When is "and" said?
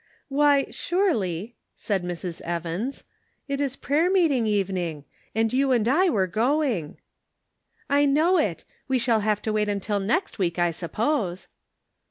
5.35-5.53, 5.71-5.87